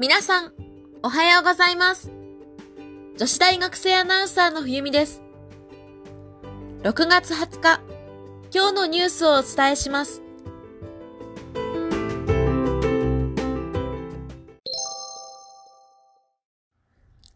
[0.00, 0.52] 皆さん、
[1.02, 2.12] おはようございます。
[3.16, 5.22] 女子大学生アナウンサーの冬美です。
[6.84, 7.80] 6月20日、
[8.54, 10.22] 今日のニュースをお伝えします。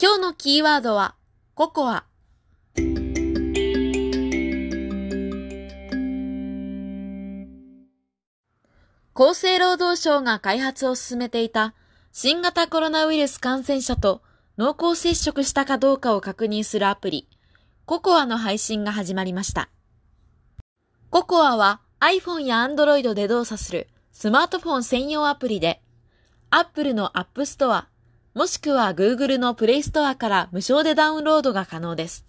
[0.00, 1.14] 今日のキーワードは、
[1.54, 2.06] ココア。
[9.14, 11.74] 厚生労働省が開発を進めていた
[12.18, 14.22] 新型コロナウイルス感染者と
[14.56, 17.28] 濃厚接触したかどうかを確認するアプリ、
[17.84, 19.68] ココアの配信が始まりました。
[21.10, 25.82] ココアは iPhone や Android で動作するスマートフォン専用アプリで、
[26.48, 27.84] Apple の App Store、
[28.32, 32.24] もしくは Google の Play Store から無償でダウンロードが可能です。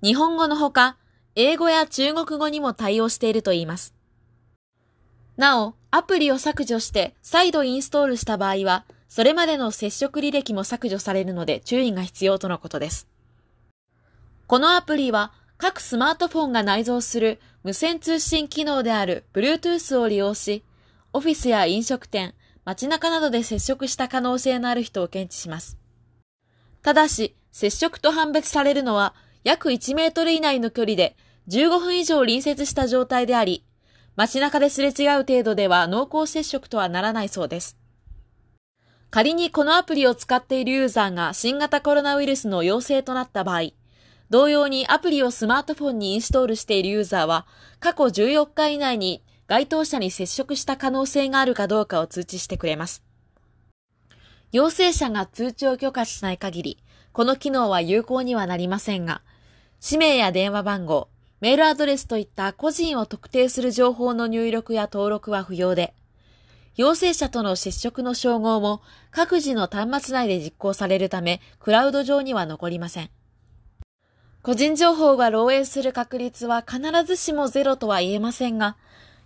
[0.00, 0.96] 日本語のほか、
[1.34, 3.96] 英語や中国語にも対応しているといいます。
[5.36, 13.08] なお、アプリを削除して再度インストールした場合は、それまでの接触履歴も削除されるので注意が必要とのことです。
[14.46, 20.64] このアプリは各スマートフォンが内蔵する無線通信機能である Bluetooth を利用し、
[21.12, 25.78] オフィスや飲食店、街中などで接触した可能性のある人を検知します。
[26.82, 31.16] ただし、接触と判別されるのは約1メートル以内の距離で
[31.48, 33.63] 15分以上隣接した状態であり、
[34.16, 37.76] 街中ですれ違う程度では濃厚接触とはならないそうです。
[39.10, 43.70] 仮にこのアプリを使っているユーザーが新型コロナウイルスの陽性となった場合、
[44.30, 47.46] 同様にアプリをスマートフォンにインストールしているユーザーは、
[47.78, 53.04] 過去14日以内に該当者に接触した可能性があるかどうかを通知してくれます。
[54.50, 56.78] 陽性者が通知を許可しない限り、
[57.12, 59.22] この機能は有効にはなりませんが、
[59.80, 61.08] 氏名や電話番号、
[61.44, 65.92] メールアドレスといった個人を特定する情報の入力や登録は不要で、
[66.74, 73.10] 陽性者との接触の照合も各自の端末内で実行されるため、クラウド上には残りません。
[74.40, 78.78] 個人情報が漏洩する確率は必ずしもゼロとは言えませんが、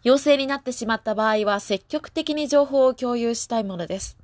[0.02, 4.18] 陽性になってしまった場合は積極的に情報を共有したいものです。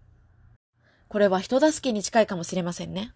[1.07, 3.15] これは人助けに近いかもしれませんね。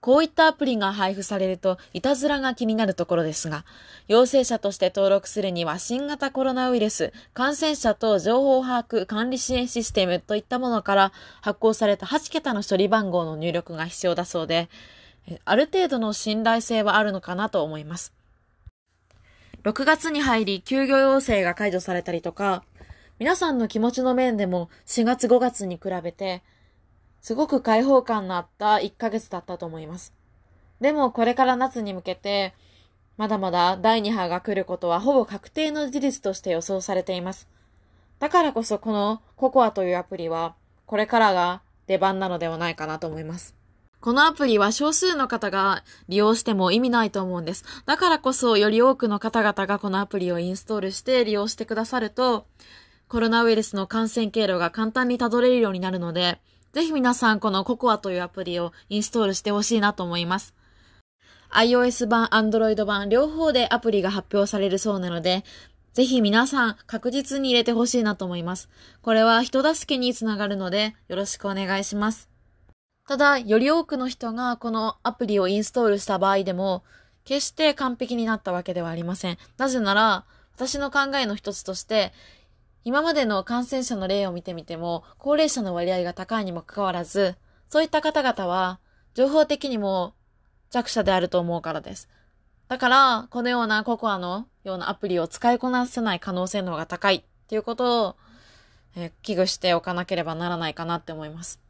[0.00, 3.64] こういったアプリが配布されると、いたずらが気になるところですが、
[4.06, 14.68] 陽性者として登録するには、新型コロナウイルス、感染者等情報把握管理支援システムといったものから発行された8桁の処理番号の入力が必要だそうで、
[15.44, 18.14] ある程度の信頼性はあるのかなと思います。
[19.64, 22.62] 6月に入り、休業要請が解除されたりとか、
[23.18, 26.44] 皆さんの気持ちの面でも4月5月に比べて、
[27.20, 30.14] すごく開放感のあった1ヶ月だったと思います。
[30.80, 32.54] でもこれから夏に向けて、
[33.16, 37.48] まだまだ第2波が来ることはほぼ確定の事実として予想されています。
[38.20, 40.54] だからこそこのココアというアプリは、
[40.86, 43.54] これからが出番なのではないかなと思います。
[44.00, 47.64] このアプリは少数の方が利用しても意味ないと思うんです。
[47.84, 52.46] だからこそより多くの方々がこのアプリをインストールして利用してくださると、
[53.08, 56.40] コロナウイルスの感染経路が簡単にたどれるようになるので、
[56.72, 60.54] ぜひ皆さんこのココアというアプリをインストールしてほしいなと思います。
[61.50, 65.44] iOS 版、Android 版、両方でアプリが発表されるそうなので、
[65.94, 68.68] ぜひ皆さん確実に入れてほしいなと思います。
[69.02, 72.28] これは人助けにつながるので、よろしくお願いします。
[73.08, 76.84] ただ、より多くの人がこのアプリをインストールした場合でも、
[77.24, 79.38] 決して完璧になったわけではありません。
[79.56, 80.24] なぜなら、
[80.54, 82.12] 私の考えの一つとして、
[82.88, 87.36] 今までの感染者の例を見てみても、高齢者の割合が高いにもかかわらず、
[87.68, 88.80] そういった方々は、
[89.12, 90.14] 情報的にも
[90.70, 92.08] 弱者であると思うからです。
[92.66, 98.16] だから、このようなココアのようなアプリを使いこなせない可能性の方が高いっていうことを、
[98.96, 101.60] えー危惧しておかなければならないかなって思います。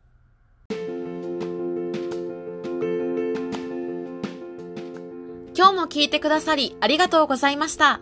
[5.57, 7.99] 今日も聞いてくださりありがとうございました。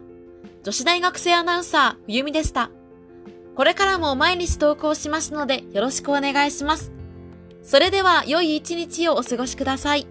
[0.64, 2.68] 女子大学生アナウンサー、冬美でした。
[3.56, 6.92] これからも毎日投稿しますのでよろしくお願いします。
[7.62, 10.06] それでは良い一日をお過ごしください。